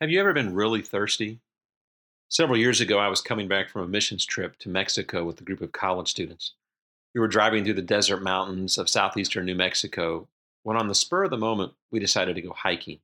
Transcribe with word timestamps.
Have 0.00 0.10
you 0.10 0.20
ever 0.20 0.32
been 0.32 0.54
really 0.54 0.80
thirsty? 0.80 1.40
Several 2.28 2.56
years 2.56 2.80
ago, 2.80 3.00
I 3.00 3.08
was 3.08 3.20
coming 3.20 3.48
back 3.48 3.68
from 3.68 3.82
a 3.82 3.88
missions 3.88 4.24
trip 4.24 4.56
to 4.60 4.68
Mexico 4.68 5.24
with 5.24 5.40
a 5.40 5.44
group 5.44 5.60
of 5.60 5.72
college 5.72 6.06
students. 6.06 6.52
We 7.16 7.20
were 7.20 7.26
driving 7.26 7.64
through 7.64 7.74
the 7.74 7.82
desert 7.82 8.22
mountains 8.22 8.78
of 8.78 8.88
southeastern 8.88 9.44
New 9.44 9.56
Mexico 9.56 10.28
when, 10.62 10.76
on 10.76 10.86
the 10.86 10.94
spur 10.94 11.24
of 11.24 11.30
the 11.30 11.36
moment, 11.36 11.72
we 11.90 11.98
decided 11.98 12.36
to 12.36 12.42
go 12.42 12.52
hiking. 12.52 13.00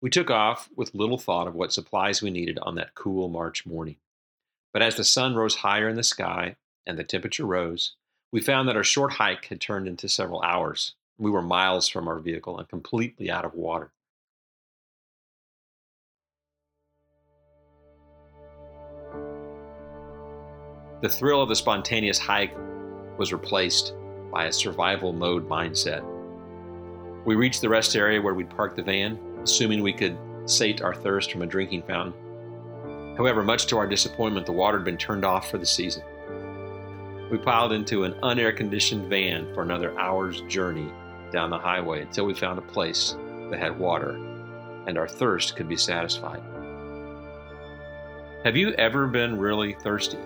We 0.00 0.08
took 0.08 0.30
off 0.30 0.68
with 0.76 0.94
little 0.94 1.18
thought 1.18 1.48
of 1.48 1.56
what 1.56 1.72
supplies 1.72 2.22
we 2.22 2.30
needed 2.30 2.60
on 2.60 2.76
that 2.76 2.94
cool 2.94 3.28
March 3.28 3.66
morning. 3.66 3.96
But 4.72 4.82
as 4.82 4.94
the 4.94 5.02
sun 5.02 5.34
rose 5.34 5.56
higher 5.56 5.88
in 5.88 5.96
the 5.96 6.04
sky 6.04 6.54
and 6.86 6.96
the 6.96 7.02
temperature 7.02 7.44
rose, 7.44 7.96
we 8.30 8.40
found 8.40 8.68
that 8.68 8.76
our 8.76 8.84
short 8.84 9.14
hike 9.14 9.46
had 9.46 9.60
turned 9.60 9.88
into 9.88 10.08
several 10.08 10.42
hours. 10.42 10.94
We 11.18 11.32
were 11.32 11.42
miles 11.42 11.88
from 11.88 12.06
our 12.06 12.20
vehicle 12.20 12.56
and 12.56 12.68
completely 12.68 13.32
out 13.32 13.44
of 13.44 13.54
water. 13.54 13.90
The 21.00 21.08
thrill 21.08 21.42
of 21.42 21.48
the 21.48 21.56
spontaneous 21.56 22.18
hike 22.18 22.56
was 23.18 23.32
replaced 23.32 23.94
by 24.32 24.46
a 24.46 24.52
survival 24.52 25.12
mode 25.12 25.48
mindset. 25.48 26.04
We 27.24 27.34
reached 27.36 27.60
the 27.60 27.68
rest 27.68 27.94
area 27.96 28.20
where 28.20 28.34
we'd 28.34 28.50
parked 28.50 28.76
the 28.76 28.82
van, 28.82 29.18
assuming 29.42 29.82
we 29.82 29.92
could 29.92 30.18
sate 30.46 30.82
our 30.82 30.94
thirst 30.94 31.32
from 31.32 31.42
a 31.42 31.46
drinking 31.46 31.82
fountain. 31.82 32.14
However, 33.16 33.42
much 33.42 33.66
to 33.66 33.78
our 33.78 33.86
disappointment, 33.86 34.46
the 34.46 34.52
water 34.52 34.78
had 34.78 34.84
been 34.84 34.96
turned 34.96 35.24
off 35.24 35.50
for 35.50 35.58
the 35.58 35.66
season. 35.66 36.02
We 37.30 37.38
piled 37.38 37.72
into 37.72 38.04
an 38.04 38.14
unair 38.22 38.56
conditioned 38.56 39.08
van 39.08 39.52
for 39.54 39.62
another 39.62 39.98
hour's 39.98 40.40
journey 40.42 40.92
down 41.32 41.50
the 41.50 41.58
highway 41.58 42.02
until 42.02 42.26
we 42.26 42.34
found 42.34 42.58
a 42.58 42.62
place 42.62 43.16
that 43.50 43.58
had 43.58 43.78
water 43.78 44.18
and 44.86 44.98
our 44.98 45.08
thirst 45.08 45.56
could 45.56 45.68
be 45.68 45.76
satisfied. 45.76 46.42
Have 48.44 48.56
you 48.56 48.72
ever 48.72 49.06
been 49.06 49.38
really 49.38 49.74
thirsty? 49.74 50.18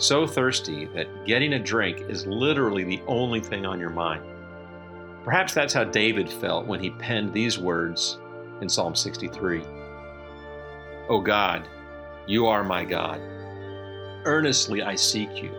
So 0.00 0.26
thirsty 0.26 0.86
that 0.94 1.26
getting 1.26 1.52
a 1.52 1.58
drink 1.58 2.00
is 2.08 2.26
literally 2.26 2.84
the 2.84 3.02
only 3.06 3.40
thing 3.40 3.66
on 3.66 3.78
your 3.78 3.90
mind. 3.90 4.24
Perhaps 5.24 5.52
that's 5.52 5.74
how 5.74 5.84
David 5.84 6.30
felt 6.30 6.66
when 6.66 6.80
he 6.80 6.90
penned 6.90 7.32
these 7.32 7.58
words 7.58 8.18
in 8.62 8.68
Psalm 8.68 8.94
63 8.94 9.62
O 11.08 11.20
God, 11.20 11.68
you 12.26 12.46
are 12.46 12.64
my 12.64 12.84
God. 12.84 13.20
Earnestly 14.24 14.82
I 14.82 14.94
seek 14.94 15.42
you. 15.42 15.50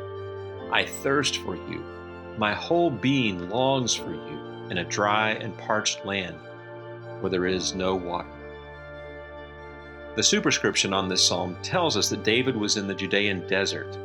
I 0.71 0.85
thirst 0.85 1.37
for 1.37 1.55
you. 1.55 1.83
My 2.37 2.53
whole 2.53 2.89
being 2.89 3.49
longs 3.49 3.93
for 3.93 4.11
you 4.11 4.67
in 4.69 4.79
a 4.79 4.85
dry 4.85 5.31
and 5.31 5.57
parched 5.57 6.05
land 6.05 6.37
where 7.19 7.29
there 7.29 7.45
is 7.45 7.75
no 7.75 7.95
water. 7.95 8.29
The 10.15 10.23
superscription 10.23 10.93
on 10.93 11.07
this 11.07 11.25
psalm 11.25 11.55
tells 11.61 11.95
us 11.95 12.09
that 12.09 12.23
David 12.23 12.55
was 12.55 12.77
in 12.77 12.87
the 12.87 12.95
Judean 12.95 13.45
desert 13.47 13.97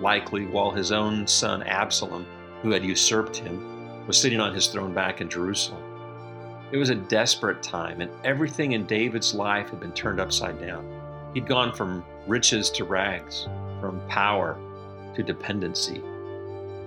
likely 0.00 0.46
while 0.46 0.70
his 0.70 0.92
own 0.92 1.26
son 1.26 1.62
Absalom, 1.62 2.26
who 2.62 2.70
had 2.70 2.84
usurped 2.84 3.36
him, 3.36 4.06
was 4.06 4.20
sitting 4.20 4.40
on 4.40 4.54
his 4.54 4.66
throne 4.66 4.94
back 4.94 5.20
in 5.20 5.28
Jerusalem. 5.28 5.82
It 6.72 6.78
was 6.78 6.90
a 6.90 6.94
desperate 6.96 7.62
time, 7.62 8.00
and 8.00 8.10
everything 8.24 8.72
in 8.72 8.86
David's 8.86 9.34
life 9.34 9.70
had 9.70 9.80
been 9.80 9.92
turned 9.92 10.20
upside 10.20 10.60
down. 10.60 10.84
He'd 11.34 11.46
gone 11.46 11.72
from 11.72 12.04
riches 12.26 12.70
to 12.70 12.84
rags, 12.84 13.46
from 13.80 14.00
power 14.08 14.58
to 15.14 15.22
dependency, 15.22 16.00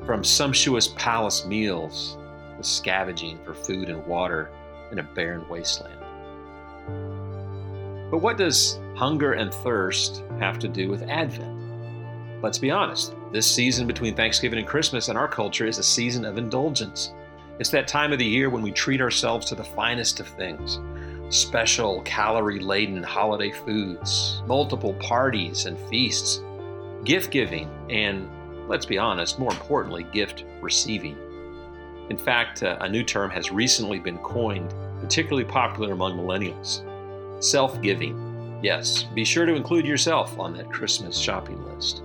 from 0.05 0.23
sumptuous 0.23 0.89
palace 0.89 1.45
meals 1.45 2.17
to 2.57 2.63
scavenging 2.63 3.39
for 3.43 3.53
food 3.53 3.89
and 3.89 4.05
water 4.05 4.49
in 4.91 4.99
a 4.99 5.03
barren 5.03 5.47
wasteland. 5.47 5.99
But 8.11 8.19
what 8.19 8.37
does 8.37 8.79
hunger 8.95 9.33
and 9.33 9.53
thirst 9.53 10.23
have 10.39 10.59
to 10.59 10.67
do 10.67 10.89
with 10.89 11.03
Advent? 11.03 11.58
Let's 12.41 12.57
be 12.57 12.71
honest, 12.71 13.15
this 13.33 13.49
season 13.51 13.85
between 13.85 14.15
Thanksgiving 14.15 14.59
and 14.59 14.67
Christmas 14.67 15.09
in 15.09 15.17
our 15.17 15.27
culture 15.27 15.67
is 15.67 15.77
a 15.77 15.83
season 15.83 16.23
of 16.23 16.37
indulgence. 16.37 17.11
It's 17.59 17.69
that 17.71 17.85
time 17.85 18.13
of 18.13 18.19
the 18.19 18.25
year 18.25 18.49
when 18.49 18.61
we 18.61 18.71
treat 18.71 19.01
ourselves 19.01 19.45
to 19.47 19.55
the 19.55 19.63
finest 19.63 20.21
of 20.21 20.27
things 20.27 20.79
special, 21.31 22.01
calorie 22.03 22.59
laden 22.59 23.03
holiday 23.03 23.51
foods, 23.51 24.41
multiple 24.47 24.93
parties 24.95 25.65
and 25.65 25.77
feasts, 25.89 26.41
gift 27.03 27.29
giving, 27.29 27.69
and 27.89 28.27
let's 28.67 28.85
be 28.85 28.97
honest, 28.97 29.37
more 29.37 29.51
importantly, 29.51 30.07
gift 30.11 30.45
receiving. 30.61 31.17
In 32.09 32.17
fact, 32.17 32.63
uh, 32.63 32.77
a 32.79 32.89
new 32.89 33.03
term 33.03 33.29
has 33.29 33.51
recently 33.51 33.99
been 33.99 34.17
coined, 34.19 34.73
particularly 35.01 35.43
popular 35.43 35.91
among 35.91 36.17
millennials 36.17 36.83
self 37.43 37.79
giving. 37.81 38.59
Yes, 38.63 39.03
be 39.13 39.25
sure 39.25 39.45
to 39.45 39.55
include 39.55 39.85
yourself 39.85 40.39
on 40.39 40.53
that 40.53 40.71
Christmas 40.71 41.17
shopping 41.17 41.63
list. 41.65 42.01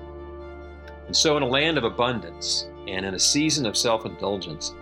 And 1.06 1.16
so, 1.16 1.36
in 1.36 1.42
a 1.42 1.46
land 1.46 1.78
of 1.78 1.84
abundance 1.84 2.68
and 2.88 3.04
in 3.04 3.14
a 3.14 3.18
season 3.18 3.66
of 3.66 3.76
self 3.76 4.06
indulgence, 4.06 4.74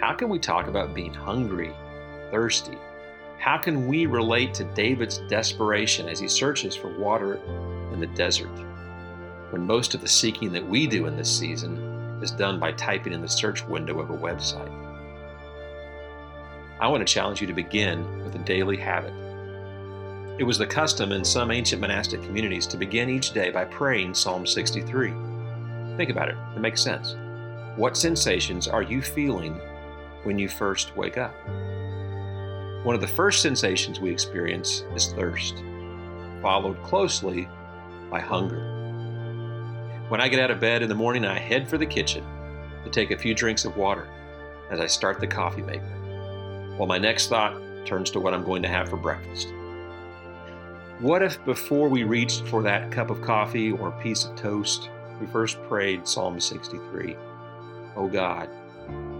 how 0.00 0.14
can 0.14 0.28
we 0.28 0.38
talk 0.38 0.68
about 0.68 0.94
being 0.94 1.12
hungry, 1.12 1.72
thirsty? 2.30 2.78
How 3.38 3.58
can 3.58 3.86
we 3.86 4.06
relate 4.06 4.54
to 4.54 4.64
David's 4.74 5.18
desperation 5.28 6.08
as 6.08 6.18
he 6.18 6.28
searches 6.28 6.74
for 6.74 6.96
water 6.98 7.36
in 7.92 8.00
the 8.00 8.06
desert? 8.08 8.50
When 9.50 9.66
most 9.66 9.94
of 9.94 10.00
the 10.00 10.08
seeking 10.08 10.52
that 10.52 10.66
we 10.66 10.86
do 10.86 11.06
in 11.06 11.16
this 11.16 11.38
season 11.38 11.78
is 12.22 12.30
done 12.30 12.58
by 12.58 12.72
typing 12.72 13.12
in 13.12 13.22
the 13.22 13.28
search 13.28 13.64
window 13.66 14.00
of 14.00 14.10
a 14.10 14.16
website. 14.16 14.72
I 16.80 16.88
want 16.88 17.06
to 17.06 17.12
challenge 17.12 17.40
you 17.40 17.46
to 17.46 17.52
begin 17.52 18.24
with 18.24 18.34
a 18.34 18.38
daily 18.38 18.76
habit. 18.76 19.12
It 20.38 20.44
was 20.44 20.58
the 20.58 20.66
custom 20.66 21.10
in 21.10 21.24
some 21.24 21.50
ancient 21.50 21.80
monastic 21.80 22.22
communities 22.22 22.66
to 22.68 22.76
begin 22.76 23.08
each 23.10 23.32
day 23.32 23.50
by 23.50 23.64
praying 23.64 24.14
Psalm 24.14 24.46
63. 24.46 25.12
Think 25.98 26.10
about 26.10 26.28
it, 26.28 26.36
it 26.54 26.60
makes 26.60 26.80
sense. 26.80 27.16
What 27.74 27.96
sensations 27.96 28.68
are 28.68 28.82
you 28.82 29.02
feeling 29.02 29.54
when 30.22 30.38
you 30.38 30.48
first 30.48 30.96
wake 30.96 31.18
up? 31.18 31.34
One 32.84 32.94
of 32.94 33.00
the 33.00 33.08
first 33.08 33.42
sensations 33.42 33.98
we 33.98 34.12
experience 34.12 34.84
is 34.94 35.12
thirst, 35.14 35.56
followed 36.40 36.80
closely 36.84 37.48
by 38.12 38.20
hunger. 38.20 38.60
When 40.08 40.20
I 40.20 40.28
get 40.28 40.38
out 40.38 40.52
of 40.52 40.60
bed 40.60 40.84
in 40.84 40.88
the 40.88 40.94
morning, 40.94 41.24
I 41.24 41.36
head 41.36 41.68
for 41.68 41.78
the 41.78 41.84
kitchen 41.84 42.24
to 42.84 42.90
take 42.90 43.10
a 43.10 43.18
few 43.18 43.34
drinks 43.34 43.64
of 43.64 43.76
water 43.76 44.08
as 44.70 44.78
I 44.78 44.86
start 44.86 45.18
the 45.18 45.26
coffee 45.26 45.62
maker, 45.62 46.76
while 46.76 46.86
my 46.86 46.98
next 46.98 47.26
thought 47.26 47.60
turns 47.84 48.12
to 48.12 48.20
what 48.20 48.34
I'm 48.34 48.44
going 48.44 48.62
to 48.62 48.68
have 48.68 48.88
for 48.88 48.98
breakfast. 48.98 49.48
What 51.00 51.24
if 51.24 51.44
before 51.44 51.88
we 51.88 52.04
reached 52.04 52.46
for 52.46 52.62
that 52.62 52.92
cup 52.92 53.10
of 53.10 53.20
coffee 53.20 53.72
or 53.72 53.90
piece 54.00 54.26
of 54.26 54.36
toast, 54.36 54.90
we 55.20 55.26
first 55.26 55.62
prayed 55.68 56.06
Psalm 56.06 56.38
63 56.38 57.16
O 57.96 58.08
God, 58.08 58.48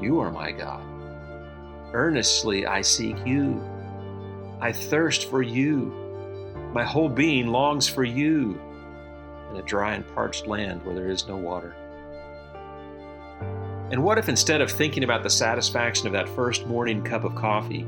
you 0.00 0.20
are 0.20 0.30
my 0.30 0.52
God. 0.52 0.82
Earnestly 1.92 2.66
I 2.66 2.82
seek 2.82 3.16
you. 3.26 3.62
I 4.60 4.72
thirst 4.72 5.28
for 5.30 5.42
you. 5.42 5.92
My 6.72 6.84
whole 6.84 7.08
being 7.08 7.48
longs 7.48 7.88
for 7.88 8.04
you 8.04 8.60
in 9.50 9.56
a 9.56 9.62
dry 9.62 9.94
and 9.94 10.06
parched 10.14 10.46
land 10.46 10.84
where 10.84 10.94
there 10.94 11.08
is 11.08 11.26
no 11.26 11.36
water. 11.36 11.74
And 13.90 14.04
what 14.04 14.18
if 14.18 14.28
instead 14.28 14.60
of 14.60 14.70
thinking 14.70 15.02
about 15.02 15.22
the 15.22 15.30
satisfaction 15.30 16.06
of 16.06 16.12
that 16.12 16.28
first 16.28 16.66
morning 16.66 17.02
cup 17.02 17.24
of 17.24 17.34
coffee, 17.34 17.84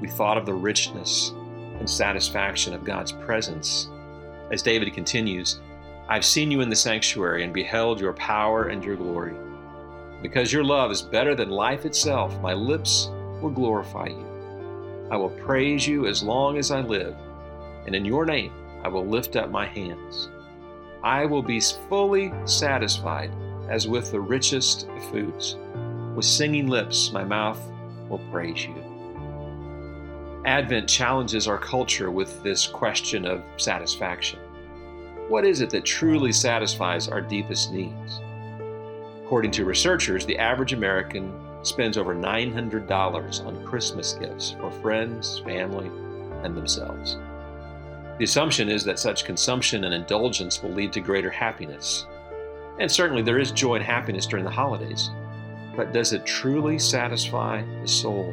we 0.00 0.08
thought 0.08 0.38
of 0.38 0.46
the 0.46 0.54
richness 0.54 1.30
and 1.78 1.88
satisfaction 1.88 2.72
of 2.72 2.84
God's 2.84 3.12
presence? 3.12 3.90
As 4.50 4.62
David 4.62 4.94
continues, 4.94 5.60
I've 6.08 6.24
seen 6.24 6.50
you 6.50 6.60
in 6.60 6.70
the 6.70 6.76
sanctuary 6.76 7.42
and 7.42 7.52
beheld 7.52 8.00
your 8.00 8.12
power 8.12 8.68
and 8.68 8.84
your 8.84 8.96
glory. 8.96 9.34
Because 10.22 10.52
your 10.52 10.64
love 10.64 10.90
is 10.90 11.02
better 11.02 11.34
than 11.34 11.50
life 11.50 11.84
itself, 11.84 12.40
my 12.40 12.54
lips 12.54 13.10
will 13.42 13.50
glorify 13.50 14.06
you. 14.06 15.08
I 15.10 15.16
will 15.16 15.30
praise 15.30 15.86
you 15.86 16.06
as 16.06 16.22
long 16.22 16.58
as 16.58 16.70
I 16.70 16.80
live, 16.80 17.16
and 17.86 17.94
in 17.94 18.04
your 18.04 18.24
name 18.24 18.52
I 18.84 18.88
will 18.88 19.04
lift 19.04 19.36
up 19.36 19.50
my 19.50 19.66
hands. 19.66 20.28
I 21.02 21.26
will 21.26 21.42
be 21.42 21.60
fully 21.88 22.32
satisfied 22.44 23.30
as 23.68 23.88
with 23.88 24.10
the 24.12 24.20
richest 24.20 24.88
foods. 25.10 25.56
With 26.14 26.24
singing 26.24 26.68
lips, 26.68 27.12
my 27.12 27.24
mouth 27.24 27.60
will 28.08 28.20
praise 28.30 28.64
you. 28.64 28.74
Advent 30.44 30.88
challenges 30.88 31.48
our 31.48 31.58
culture 31.58 32.10
with 32.10 32.42
this 32.42 32.66
question 32.66 33.26
of 33.26 33.42
satisfaction. 33.56 34.38
What 35.28 35.44
is 35.44 35.60
it 35.60 35.70
that 35.70 35.84
truly 35.84 36.30
satisfies 36.30 37.08
our 37.08 37.20
deepest 37.20 37.72
needs? 37.72 38.20
According 39.24 39.50
to 39.52 39.64
researchers, 39.64 40.24
the 40.24 40.38
average 40.38 40.72
American 40.72 41.32
spends 41.62 41.98
over 41.98 42.14
$900 42.14 43.44
on 43.44 43.64
Christmas 43.64 44.12
gifts 44.12 44.52
for 44.60 44.70
friends, 44.70 45.40
family, 45.40 45.90
and 46.44 46.56
themselves. 46.56 47.16
The 48.18 48.24
assumption 48.24 48.68
is 48.68 48.84
that 48.84 49.00
such 49.00 49.24
consumption 49.24 49.82
and 49.82 49.92
indulgence 49.92 50.62
will 50.62 50.70
lead 50.70 50.92
to 50.92 51.00
greater 51.00 51.30
happiness. 51.30 52.06
And 52.78 52.90
certainly 52.90 53.22
there 53.22 53.40
is 53.40 53.50
joy 53.50 53.74
and 53.76 53.84
happiness 53.84 54.26
during 54.26 54.44
the 54.44 54.50
holidays. 54.50 55.10
But 55.74 55.92
does 55.92 56.12
it 56.12 56.24
truly 56.24 56.78
satisfy 56.78 57.64
the 57.82 57.88
soul? 57.88 58.32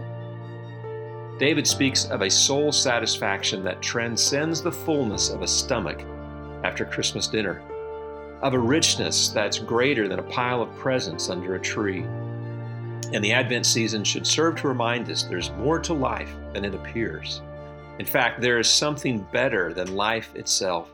David 1.40 1.68
speaks 1.68 2.06
of 2.06 2.22
a 2.22 2.30
soul 2.30 2.72
satisfaction 2.72 3.64
that 3.64 3.82
transcends 3.82 4.62
the 4.62 4.72
fullness 4.72 5.32
of 5.32 5.42
a 5.42 5.48
stomach 5.48 6.06
after 6.64 6.86
Christmas 6.86 7.28
dinner, 7.28 7.62
of 8.42 8.54
a 8.54 8.60
richness 8.60 9.30
that's 9.30 9.60
greater 9.60 10.08
than 10.08 10.20
a 10.20 10.24
pile 10.24 10.62
of 10.62 10.76
presents 10.76 11.30
under 11.30 11.56
a 11.56 11.60
tree. 11.60 12.04
And 13.14 13.24
the 13.24 13.34
Advent 13.34 13.66
season 13.66 14.04
should 14.04 14.26
serve 14.26 14.56
to 14.58 14.68
remind 14.68 15.10
us 15.10 15.24
there's 15.24 15.52
more 15.52 15.80
to 15.80 15.94
life 15.94 16.34
than 16.54 16.66
it 16.66 16.76
appears. 16.76 17.42
In 18.00 18.06
fact, 18.06 18.42
there 18.42 18.60
is 18.60 18.70
something 18.70 19.26
better 19.32 19.74
than 19.74 19.96
life 19.96 20.36
itself. 20.36 20.90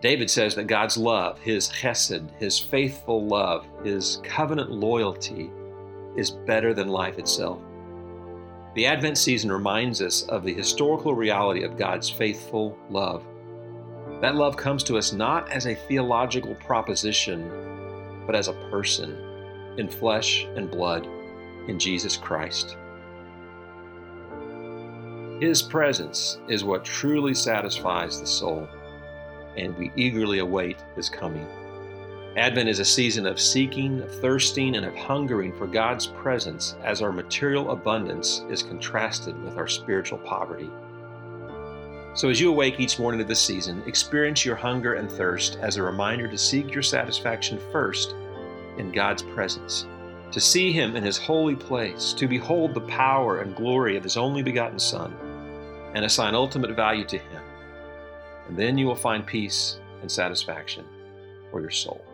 David 0.00 0.30
says 0.30 0.54
that 0.54 0.66
God's 0.66 0.96
love, 0.96 1.38
his 1.40 1.68
chesed, 1.68 2.30
his 2.38 2.58
faithful 2.58 3.26
love, 3.26 3.66
his 3.84 4.20
covenant 4.24 4.70
loyalty, 4.70 5.50
is 6.16 6.30
better 6.30 6.72
than 6.72 6.88
life 6.88 7.18
itself. 7.18 7.60
The 8.74 8.86
Advent 8.86 9.18
season 9.18 9.52
reminds 9.52 10.00
us 10.00 10.22
of 10.28 10.42
the 10.42 10.54
historical 10.54 11.14
reality 11.14 11.64
of 11.64 11.76
God's 11.76 12.08
faithful 12.08 12.78
love. 12.88 13.24
That 14.20 14.34
love 14.34 14.56
comes 14.56 14.84
to 14.84 14.98
us 14.98 15.12
not 15.12 15.50
as 15.50 15.66
a 15.66 15.74
theological 15.74 16.54
proposition, 16.56 17.50
but 18.26 18.34
as 18.34 18.48
a 18.48 18.68
person 18.70 19.16
in 19.78 19.88
flesh 19.88 20.44
and 20.56 20.70
blood 20.70 21.06
in 21.68 21.78
Jesus 21.78 22.16
Christ. 22.16 22.76
His 25.40 25.62
presence 25.62 26.38
is 26.48 26.64
what 26.64 26.84
truly 26.84 27.32
satisfies 27.32 28.20
the 28.20 28.26
soul, 28.26 28.68
and 29.56 29.76
we 29.78 29.90
eagerly 29.96 30.40
await 30.40 30.76
His 30.96 31.08
coming. 31.08 31.46
Advent 32.36 32.68
is 32.68 32.78
a 32.78 32.84
season 32.84 33.26
of 33.26 33.40
seeking, 33.40 34.02
of 34.02 34.20
thirsting, 34.20 34.76
and 34.76 34.84
of 34.84 34.94
hungering 34.94 35.56
for 35.56 35.66
God's 35.66 36.06
presence 36.06 36.76
as 36.84 37.00
our 37.00 37.10
material 37.10 37.70
abundance 37.70 38.44
is 38.50 38.62
contrasted 38.62 39.42
with 39.42 39.56
our 39.56 39.66
spiritual 39.66 40.18
poverty. 40.18 40.70
So, 42.12 42.28
as 42.28 42.40
you 42.40 42.50
awake 42.50 42.80
each 42.80 42.98
morning 42.98 43.20
of 43.20 43.28
this 43.28 43.40
season, 43.40 43.82
experience 43.86 44.44
your 44.44 44.56
hunger 44.56 44.94
and 44.94 45.10
thirst 45.10 45.58
as 45.60 45.76
a 45.76 45.82
reminder 45.82 46.26
to 46.26 46.36
seek 46.36 46.74
your 46.74 46.82
satisfaction 46.82 47.60
first 47.70 48.16
in 48.78 48.90
God's 48.90 49.22
presence, 49.22 49.86
to 50.32 50.40
see 50.40 50.72
Him 50.72 50.96
in 50.96 51.04
His 51.04 51.18
holy 51.18 51.54
place, 51.54 52.12
to 52.14 52.26
behold 52.26 52.74
the 52.74 52.80
power 52.82 53.40
and 53.40 53.54
glory 53.54 53.96
of 53.96 54.02
His 54.02 54.16
only 54.16 54.42
begotten 54.42 54.78
Son, 54.80 55.14
and 55.94 56.04
assign 56.04 56.34
ultimate 56.34 56.74
value 56.74 57.04
to 57.04 57.18
Him. 57.18 57.42
And 58.48 58.58
then 58.58 58.76
you 58.76 58.86
will 58.86 58.96
find 58.96 59.24
peace 59.24 59.78
and 60.02 60.10
satisfaction 60.10 60.84
for 61.52 61.60
your 61.60 61.70
soul. 61.70 62.04